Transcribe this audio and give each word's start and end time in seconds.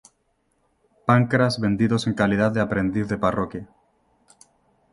Pancras 1.05 1.59
vendidos 1.59 2.07
en 2.07 2.15
calidad 2.15 2.51
de 2.51 2.59
aprendiz 2.59 3.07
de 3.07 3.19
parroquia. 3.19 3.67